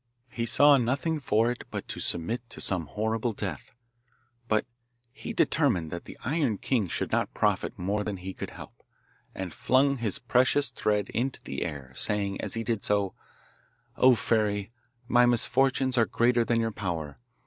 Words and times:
He 0.29 0.47
saw 0.47 0.77
nothing 0.77 1.19
for 1.19 1.51
it 1.51 1.63
but 1.69 1.87
to 1.89 1.99
submit 1.99 2.49
to 2.49 2.59
some 2.59 2.87
horrible 2.87 3.33
death, 3.33 3.75
but 4.47 4.65
he 5.11 5.31
determined 5.31 5.91
that 5.91 6.05
the 6.05 6.17
Iron 6.25 6.57
King 6.57 6.87
should 6.87 7.11
not 7.11 7.35
profit 7.35 7.77
more 7.77 8.03
than 8.03 8.17
he 8.17 8.33
could 8.33 8.49
help, 8.49 8.83
and 9.35 9.53
flung 9.53 9.97
his 9.97 10.17
precious 10.17 10.71
thread 10.71 11.09
into 11.09 11.39
the 11.43 11.61
air, 11.61 11.93
saying, 11.95 12.41
as 12.41 12.55
he 12.55 12.63
did 12.63 12.81
so, 12.81 13.13
'O 13.95 14.15
fairy, 14.15 14.71
my 15.07 15.27
misfortunes 15.27 15.99
are 15.99 16.07
greater 16.07 16.43
than 16.43 16.59
your 16.59 16.71
power. 16.71 17.19